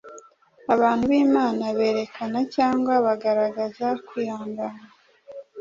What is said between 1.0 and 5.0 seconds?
b’Imana berekana cyangwa bagaragaza kwihangana